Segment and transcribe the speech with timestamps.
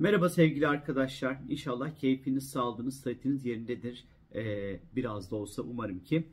[0.00, 1.38] Merhaba sevgili arkadaşlar.
[1.48, 4.04] İnşallah keyfiniz, sağlığınız, sıhhatiniz yerindedir.
[4.34, 6.28] Ee, biraz da olsa umarım ki.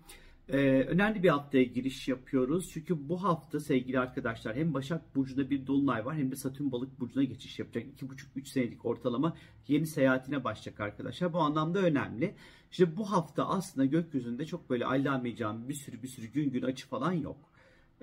[0.49, 2.69] Ee, önemli bir haftaya giriş yapıyoruz.
[2.73, 6.99] Çünkü bu hafta sevgili arkadaşlar hem Başak Burcu'nda bir dolunay var hem de Satürn Balık
[6.99, 7.83] Burcu'na geçiş yapacak.
[8.01, 9.37] 2,5-3 senelik ortalama
[9.67, 11.33] yeni seyahatine başlayacak arkadaşlar.
[11.33, 12.35] Bu anlamda önemli.
[12.71, 16.87] İşte bu hafta aslında gökyüzünde çok böyle allamayacağım bir sürü bir sürü gün gün açı
[16.87, 17.37] falan yok.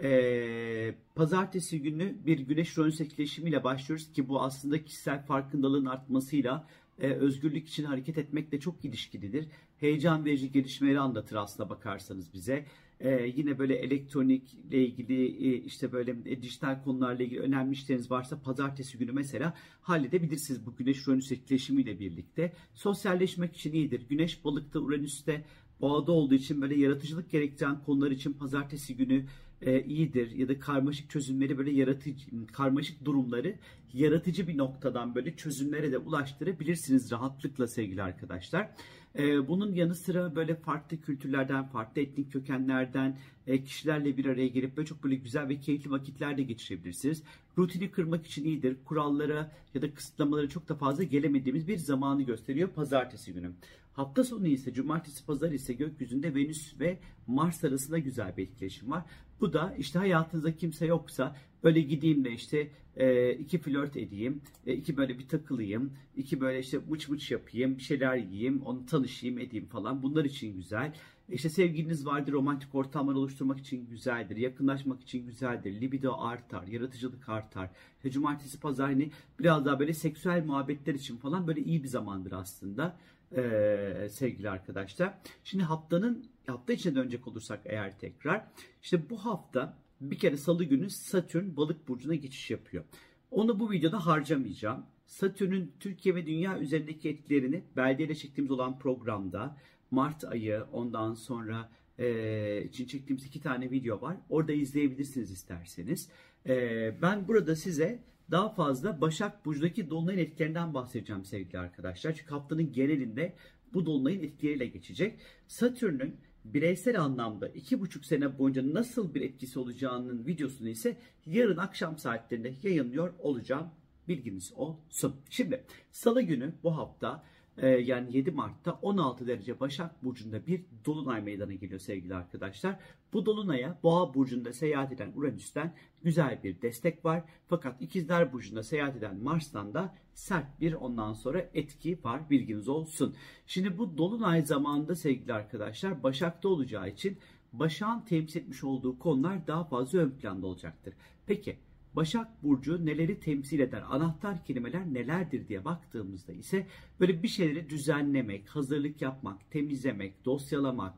[0.02, 6.66] Ee, pazartesi günü bir güneş Uranüs etkileşimiyle başlıyoruz ki bu aslında kişisel farkındalığın artmasıyla
[6.98, 9.48] e, özgürlük için hareket etmekle çok ilişkilidir.
[9.80, 12.64] Heyecan verici gelişmeleri anlatır aslında bakarsanız bize.
[13.00, 18.41] Ee, yine böyle elektronikle ilgili e, işte böyle e, dijital konularla ilgili önemli işleriniz varsa
[18.42, 22.52] pazartesi günü mesela halledebilirsiniz bu güneş Uranüs etkileşimiyle birlikte.
[22.74, 24.08] Sosyalleşmek için iyidir.
[24.08, 25.45] Güneş balıkta Uranüs'te
[25.80, 29.24] boğada olduğu için böyle yaratıcılık gerektiren konular için pazartesi günü
[29.66, 33.55] e, iyidir ya da karmaşık çözümleri böyle yaratıcı karmaşık durumları
[33.95, 38.70] yaratıcı bir noktadan böyle çözümlere de ulaştırabilirsiniz rahatlıkla sevgili arkadaşlar.
[39.19, 44.77] E, bunun yanı sıra böyle farklı kültürlerden, farklı etnik kökenlerden e, kişilerle bir araya gelip
[44.77, 47.22] böyle çok böyle güzel ve keyifli vakitler de geçirebilirsiniz.
[47.58, 48.77] Rutini kırmak için iyidir.
[48.84, 53.52] Kurallara ya da kısıtlamalara çok da fazla gelemediğimiz bir zamanı gösteriyor pazartesi günü.
[53.95, 59.05] Hafta sonu ise cumartesi pazar ise gökyüzünde Venüs ve Mars arasında güzel bir etkileşim var.
[59.41, 64.75] Bu da işte hayatınızda kimse yoksa böyle gideyim de işte e, iki flört edeyim, e,
[64.75, 69.39] iki böyle bir takılayım, iki böyle işte mıç mıç yapayım, bir şeyler yiyeyim, onu tanışayım
[69.39, 70.95] edeyim falan bunlar için güzel.
[71.29, 77.70] İşte sevgiliniz vardır, romantik ortamlar oluşturmak için güzeldir, yakınlaşmak için güzeldir, libido artar, yaratıcılık artar.
[77.97, 82.33] İşte cumartesi, pazar hani biraz daha böyle seksüel muhabbetler için falan böyle iyi bir zamandır
[82.33, 82.97] aslında
[83.36, 85.14] ee, sevgili arkadaşlar.
[85.44, 88.46] Şimdi haftanın hafta içine dönecek olursak eğer tekrar
[88.82, 92.84] işte bu hafta bir kere salı günü Satürn balık burcuna geçiş yapıyor.
[93.30, 94.86] Onu bu videoda harcamayacağım.
[95.06, 99.56] Satürn'ün Türkiye ve dünya üzerindeki etkilerini belgeyle çektiğimiz olan programda
[99.90, 104.17] Mart ayı ondan sonra e, için çektiğimiz iki tane video var.
[104.28, 106.08] Orada izleyebilirsiniz isterseniz.
[106.46, 106.56] E,
[107.02, 108.02] ben burada size
[108.34, 112.14] daha fazla Başak Burcu'daki Dolunay'ın etkilerinden bahsedeceğim sevgili arkadaşlar.
[112.14, 113.34] Çünkü haftanın genelinde
[113.74, 115.20] bu Dolunay'ın etkileriyle geçecek.
[115.48, 120.96] Satürn'ün bireysel anlamda iki buçuk sene boyunca nasıl bir etkisi olacağının videosunu ise
[121.27, 123.68] yarın akşam saatlerinde yayınlıyor olacağım.
[124.08, 125.17] Bilginiz olsun.
[125.30, 127.24] Şimdi salı günü bu hafta
[127.59, 132.79] ee, yani 7 Mart'ta 16 derece Başak Burcu'nda bir Dolunay meydana geliyor sevgili arkadaşlar.
[133.12, 137.25] Bu Dolunay'a Boğa Burcu'nda seyahat eden Uranüs'ten güzel bir destek var.
[137.49, 143.15] Fakat İkizler Burcu'nda seyahat eden Mars'tan da sert bir ondan sonra etki var bilginiz olsun.
[143.47, 147.19] Şimdi bu Dolunay zamanında sevgili arkadaşlar Başak'ta olacağı için
[147.53, 150.94] Başak'ın temsil etmiş olduğu konular daha fazla ön planda olacaktır.
[151.26, 151.59] Peki
[151.96, 153.82] Başak Burcu neleri temsil eder?
[153.90, 156.66] Anahtar kelimeler nelerdir diye baktığımızda ise
[157.00, 160.94] böyle bir şeyleri düzenlemek, hazırlık yapmak, temizlemek, dosyalamak,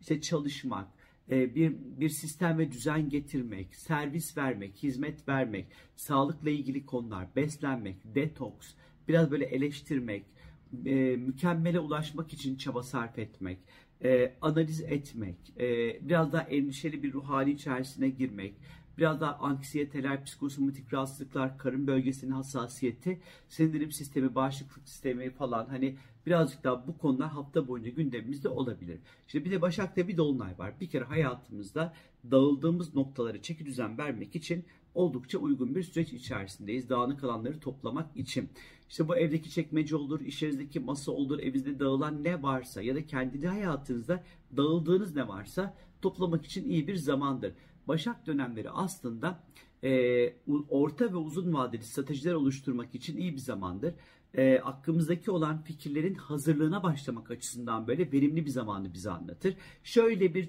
[0.00, 0.88] işte çalışmak,
[1.30, 5.66] e, bir, bir sistem ve düzen getirmek, servis vermek, hizmet vermek,
[5.96, 8.74] sağlıkla ilgili konular, beslenmek, detoks,
[9.08, 10.24] biraz böyle eleştirmek,
[10.86, 13.58] e, mükemmele ulaşmak için çaba sarf etmek,
[14.04, 15.36] e, analiz etmek,
[16.00, 18.54] biraz daha endişeli bir ruh hali içerisine girmek,
[18.98, 26.64] Biraz daha anksiyeteler, psikosomatik rahatsızlıklar, karın bölgesinin hassasiyeti, sindirim sistemi, bağışıklık sistemi falan hani birazcık
[26.64, 28.98] daha bu konular hafta boyunca gündemimizde olabilir.
[29.26, 30.80] İşte bir de Başak'ta bir dolunay var.
[30.80, 31.94] Bir kere hayatımızda
[32.30, 36.88] dağıldığımız noktaları çeki düzen vermek için oldukça uygun bir süreç içerisindeyiz.
[36.88, 38.48] Dağınık alanları toplamak için.
[38.88, 43.06] İşte bu evdeki çekmece olur, iş yerinizdeki masa olur, evinizde dağılan ne varsa ya da
[43.06, 44.24] kendi hayatınızda
[44.56, 47.52] dağıldığınız ne varsa toplamak için iyi bir zamandır.
[47.88, 49.40] Başak dönemleri aslında
[49.84, 50.34] e,
[50.68, 53.94] orta ve uzun vadeli stratejiler oluşturmak için iyi bir zamandır.
[54.34, 59.54] E, aklımızdaki olan fikirlerin hazırlığına başlamak açısından böyle verimli bir zamanı bize anlatır.
[59.84, 60.48] Şöyle bir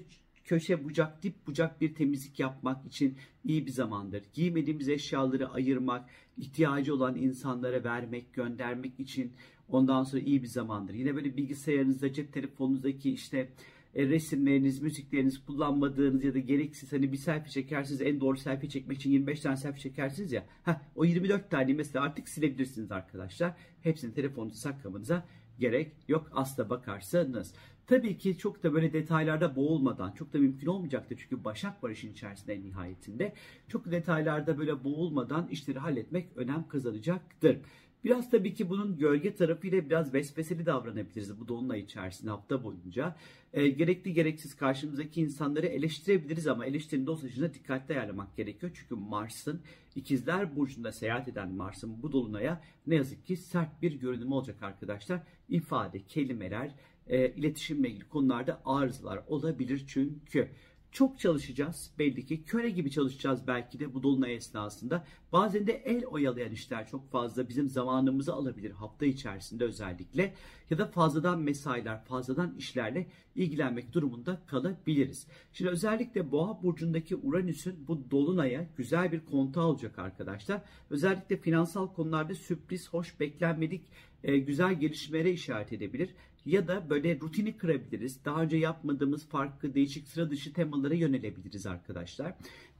[0.50, 4.22] köşe bucak, dip bucak bir temizlik yapmak için iyi bir zamandır.
[4.32, 9.32] Giymediğimiz eşyaları ayırmak, ihtiyacı olan insanlara vermek, göndermek için
[9.68, 10.94] ondan sonra iyi bir zamandır.
[10.94, 13.48] Yine böyle bilgisayarınızda, cep telefonunuzdaki işte
[13.94, 18.96] e, resimleriniz, müzikleriniz kullanmadığınız ya da gereksiz hani bir selfie çekersiniz en doğru selfie çekmek
[18.96, 20.46] için 25 tane selfie çekersiniz ya.
[20.64, 23.56] Heh, o 24 tane mesela artık silebilirsiniz arkadaşlar.
[23.82, 25.26] Hepsini telefonunuza saklamanıza
[25.58, 27.54] gerek yok asla bakarsanız.
[27.90, 31.16] Tabii ki çok da böyle detaylarda boğulmadan çok da mümkün olmayacaktır.
[31.16, 33.34] Çünkü Başak var işin içerisinde nihayetinde.
[33.68, 37.58] Çok detaylarda böyle boğulmadan işleri halletmek önem kazanacaktır.
[38.04, 43.16] Biraz tabii ki bunun gölge tarafıyla biraz vesveseli davranabiliriz bu dolunay içerisinde hafta boyunca.
[43.52, 48.72] E, gerekli gereksiz karşımızdaki insanları eleştirebiliriz ama eleştirinin dozajına dikkatli ayarlamak gerekiyor.
[48.74, 49.60] Çünkü Mars'ın
[49.96, 55.20] ikizler burcunda seyahat eden Mars'ın bu dolunaya ne yazık ki sert bir görünümü olacak arkadaşlar.
[55.48, 56.74] İfade, kelimeler,
[57.10, 60.48] e, iletişimle ilgili konularda arızalar olabilir çünkü.
[60.92, 62.44] Çok çalışacağız belli ki.
[62.44, 65.04] Köre gibi çalışacağız belki de bu dolunay esnasında.
[65.32, 70.34] Bazen de el oyalayan işler çok fazla bizim zamanımızı alabilir hafta içerisinde özellikle.
[70.70, 75.26] Ya da fazladan mesailer, fazladan işlerle ilgilenmek durumunda kalabiliriz.
[75.52, 80.62] Şimdi özellikle Boğa burcundaki Uranüs'ün bu dolunaya güzel bir kontağı olacak arkadaşlar.
[80.90, 83.84] Özellikle finansal konularda sürpriz, hoş, beklenmedik
[84.24, 86.14] e, güzel gelişmelere işaret edebilir
[86.46, 88.24] ya da böyle rutini kırabiliriz.
[88.24, 92.34] Daha önce yapmadığımız farklı, değişik, sıra dışı temalara yönelebiliriz arkadaşlar.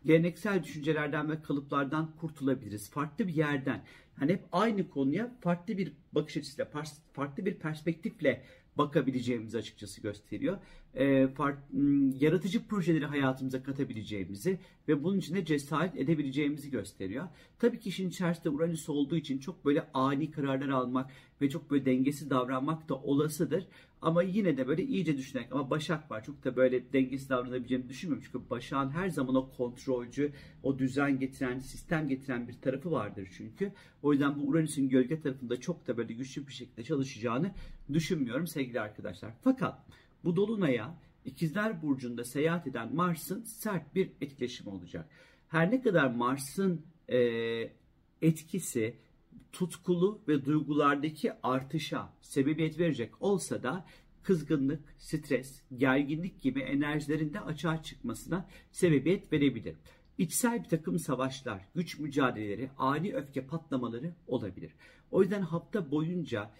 [0.04, 2.90] Geleneksel düşüncelerden ve kalıplardan kurtulabiliriz.
[2.90, 3.84] Farklı bir yerden,
[4.20, 6.70] hani hep aynı konuya farklı bir bakış açısıyla,
[7.12, 8.42] farklı bir perspektifle
[8.78, 10.58] bakabileceğimizi açıkçası gösteriyor.
[10.94, 11.58] E, fark,
[12.20, 14.58] yaratıcı projeleri hayatımıza katabileceğimizi
[14.88, 17.28] ve bunun için de cesaret edebileceğimizi gösteriyor.
[17.58, 21.84] Tabii ki işin içerisinde Uranüs olduğu için çok böyle ani kararlar almak ve çok böyle
[21.84, 23.66] dengesiz davranmak da olasıdır.
[24.02, 28.28] Ama yine de böyle iyice düşünerek ama Başak var çok da böyle dengesiz davranabileceğimi düşünmüyorum.
[28.32, 30.32] Çünkü Başak'ın her zaman o kontrolcü,
[30.62, 33.72] o düzen getiren, sistem getiren bir tarafı vardır çünkü.
[34.02, 37.50] O yüzden bu Uranüs'ün gölge tarafında çok da böyle güçlü bir şekilde çalışacağını
[37.92, 39.32] düşünmüyorum sevgili arkadaşlar.
[39.44, 39.86] Fakat
[40.24, 40.94] bu Dolunay'a
[41.24, 45.08] İkizler Burcu'nda seyahat eden Mars'ın sert bir etkileşimi olacak.
[45.48, 47.18] Her ne kadar Mars'ın e,
[48.22, 48.94] etkisi
[49.52, 53.86] tutkulu ve duygulardaki artışa sebebiyet verecek olsa da
[54.22, 59.76] kızgınlık, stres, gerginlik gibi enerjilerin de açığa çıkmasına sebebiyet verebilir.
[60.18, 64.72] İçsel bir takım savaşlar, güç mücadeleleri, ani öfke patlamaları olabilir.
[65.10, 66.50] O yüzden hafta boyunca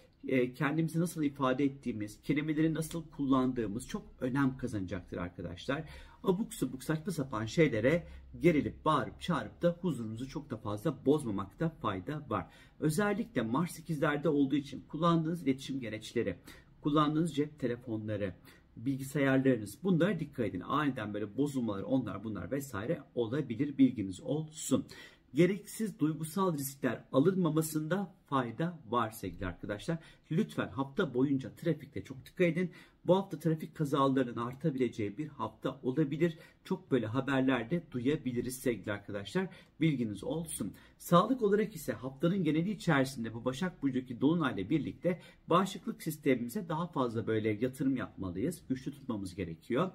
[0.55, 5.83] kendimizi nasıl ifade ettiğimiz, kelimeleri nasıl kullandığımız çok önem kazanacaktır arkadaşlar.
[6.23, 8.07] Abuk subuk saçma sapan şeylere
[8.39, 12.47] gerilip bağırıp çağırıp da huzurunuzu çok da fazla bozmamakta fayda var.
[12.79, 16.35] Özellikle Mars ikizlerde olduğu için kullandığınız iletişim gereçleri,
[16.81, 18.33] kullandığınız cep telefonları,
[18.77, 20.59] bilgisayarlarınız bunlara dikkat edin.
[20.59, 24.85] Aniden böyle bozulmalar onlar bunlar vesaire olabilir bilginiz olsun
[25.33, 29.97] gereksiz duygusal riskler alınmamasında fayda var sevgili arkadaşlar.
[30.31, 32.71] Lütfen hafta boyunca trafikte çok dikkat edin.
[33.05, 36.37] Bu hafta trafik kazalarının artabileceği bir hafta olabilir.
[36.63, 39.47] Çok böyle haberlerde duyabiliriz sevgili arkadaşlar.
[39.81, 40.73] Bilginiz olsun.
[40.97, 47.27] Sağlık olarak ise haftanın geneli içerisinde bu Başak Burcu'ndaki Dolunay'la birlikte bağışıklık sistemimize daha fazla
[47.27, 48.61] böyle yatırım yapmalıyız.
[48.69, 49.91] Güçlü tutmamız gerekiyor.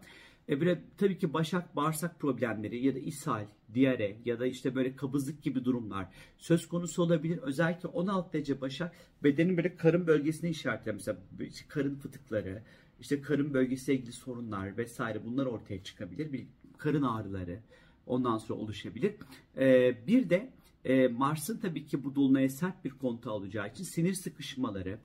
[0.49, 4.97] E böyle tabii ki başak bağırsak problemleri ya da ishal, diyare ya da işte böyle
[4.97, 6.09] kabızlık gibi durumlar
[6.39, 7.39] söz konusu olabilir.
[7.39, 8.93] Özellikle 16 derece başak
[9.25, 10.95] bedenin böyle karın bölgesine işaretler.
[10.95, 11.19] Mesela
[11.69, 12.63] karın fıtıkları,
[13.01, 16.33] işte karın bölgesiyle ilgili sorunlar vesaire bunlar ortaya çıkabilir.
[16.33, 16.47] Bir
[16.79, 17.61] karın ağrıları
[18.07, 19.15] ondan sonra oluşabilir.
[19.57, 20.51] Ee, bir de
[20.85, 24.99] e, Mars'ın tabii ki bu dolunaya sert bir kontu alacağı için sinir sıkışmaları,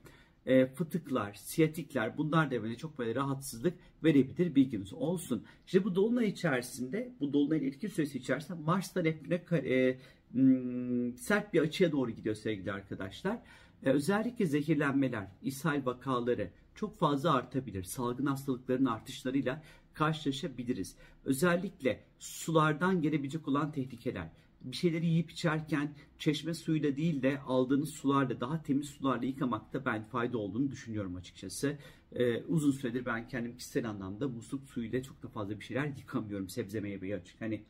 [0.46, 3.74] e, fıtıklar, siyatikler bunlar da böyle çok böyle rahatsızlık
[4.04, 5.44] verebilir bilginiz olsun.
[5.66, 9.98] İşte bu dolunay içerisinde bu dolunayın etki süresi içerisinde Mars'ta Neptün'e e,
[10.32, 13.38] hmm, sert bir açıya doğru gidiyor sevgili arkadaşlar.
[13.84, 17.82] E, özellikle zehirlenmeler, ishal vakaları çok fazla artabilir.
[17.82, 19.62] Salgın hastalıkların artışlarıyla
[19.94, 20.96] karşılaşabiliriz.
[21.24, 24.28] Özellikle sulardan gelebilecek olan tehlikeler,
[24.64, 30.04] bir şeyleri yiyip içerken çeşme suyuyla değil de aldığınız sularla daha temiz sularla yıkamakta ben
[30.04, 31.78] fayda olduğunu düşünüyorum açıkçası.
[32.12, 36.48] Ee, uzun süredir ben kendim kişisel anlamda musluk suyuyla çok da fazla bir şeyler yıkamıyorum
[36.48, 37.40] sebze meyveyi açık.
[37.40, 37.62] Hani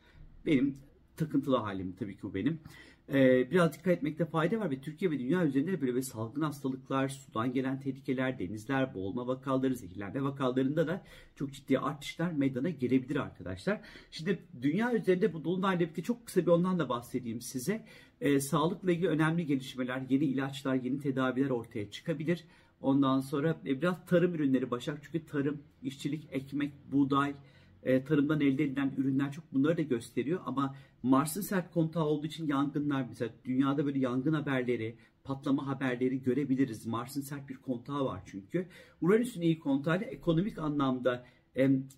[0.45, 0.77] benim
[1.17, 2.59] takıntılı halim tabii ki bu benim
[3.13, 7.09] e, biraz dikkat etmekte fayda var ve Türkiye ve dünya üzerinde böyle bir salgın hastalıklar,
[7.09, 11.03] sudan gelen tehlikeler, denizler, boğulma vakaları, zehirlenme vakalarında da
[11.35, 13.81] çok ciddi artışlar meydana gelebilir arkadaşlar.
[14.11, 17.85] Şimdi dünya üzerinde bu dolunayla birlikte çok kısa bir ondan da bahsedeyim size.
[18.21, 22.43] E, sağlıkla ilgili önemli gelişmeler, yeni ilaçlar, yeni tedaviler ortaya çıkabilir.
[22.81, 27.35] Ondan sonra e, biraz tarım ürünleri Başak çünkü tarım, işçilik, ekmek, buğday,
[27.85, 32.47] e, tarımdan elde edilen ürünler çok bunları da gösteriyor ama Mars'ın sert kontağı olduğu için
[32.47, 36.85] yangınlar mesela dünyada böyle yangın haberleri, patlama haberleri görebiliriz.
[36.85, 38.67] Mars'ın sert bir kontağı var çünkü.
[39.01, 41.25] Uranüs'ün iyi kontağıyla ekonomik anlamda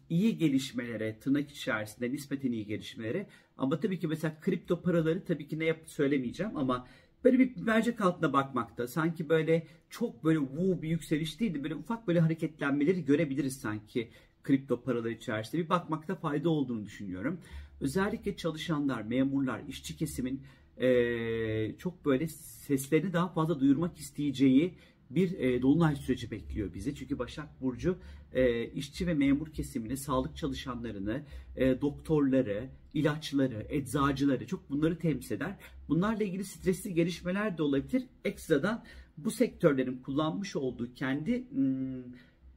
[0.09, 3.27] iyi gelişmelere, tırnak içerisinde nispeten iyi gelişmelere
[3.57, 6.87] ama tabii ki mesela kripto paraları tabii ki ne yap söylemeyeceğim ama
[7.23, 11.75] böyle bir mercek altına bakmakta sanki böyle çok böyle woo bir yükseliş değil de böyle
[11.75, 14.09] ufak böyle hareketlenmeleri görebiliriz sanki
[14.45, 17.39] kripto paralar içerisinde bir bakmakta fayda olduğunu düşünüyorum.
[17.81, 20.41] Özellikle çalışanlar, memurlar, işçi kesimin
[20.77, 24.73] e, çok böyle seslerini daha fazla duyurmak isteyeceği
[25.09, 26.95] bir e, dolunay süreci bekliyor bizi.
[26.95, 27.97] Çünkü Başak Burcu
[28.33, 31.23] e, işçi ve memur kesimini, sağlık çalışanlarını,
[31.55, 35.55] e, doktorları, ilaçları, eczacıları çok bunları temsil eder.
[35.89, 38.03] Bunlarla ilgili stresli gelişmeler de olabilir.
[38.25, 38.83] Ekstradan
[39.17, 42.03] bu sektörlerin kullanmış olduğu kendi m,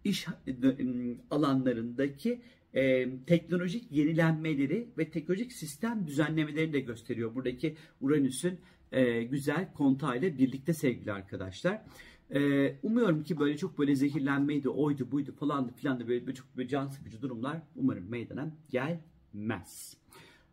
[0.09, 2.41] iş m, alanlarındaki
[2.75, 7.35] e, teknolojik yenilenmeleri ve teknolojik sistem düzenlemelerini de gösteriyor.
[7.35, 8.59] Buradaki Uranüs'ün
[8.93, 11.83] e, güzel kontağıyla birlikte sevgili arkadaşlar.
[12.35, 16.57] E, umuyorum ki böyle çok böyle zehirlenmeydi, oydu, buydu falan filan da böyle, böyle çok
[16.57, 19.99] böyle can sıkıcı durumlar umarım meydana gelmez.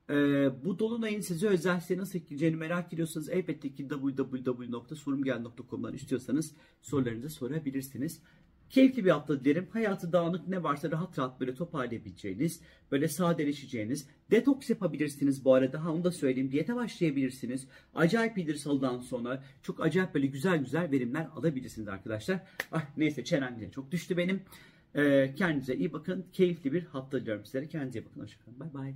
[0.09, 7.29] Ee, bu dolunayın size özel size nasıl etkileyeceğini merak ediyorsanız elbette ki www.sorumgel.com'dan istiyorsanız sorularınızı
[7.29, 8.21] sorabilirsiniz.
[8.69, 9.67] Keyifli bir hafta dilerim.
[9.73, 14.07] Hayatı dağınık ne varsa rahat rahat böyle toparlayabileceğiniz, böyle sadeleşeceğiniz.
[14.31, 15.85] Detoks yapabilirsiniz bu arada.
[15.85, 16.51] Ha onu da söyleyeyim.
[16.51, 17.67] Diyete başlayabilirsiniz.
[17.95, 19.43] Acayip iyidir salıdan sonra.
[19.61, 22.39] Çok acayip böyle güzel güzel verimler alabilirsiniz arkadaşlar.
[22.71, 24.41] Ah neyse çenem bile çok düştü benim.
[24.95, 26.25] Ee, kendinize iyi bakın.
[26.33, 27.67] Keyifli bir hafta diliyorum sizlere.
[27.67, 28.21] Kendinize iyi bakın.
[28.21, 28.59] Hoşçakalın.
[28.59, 28.93] Bay bay.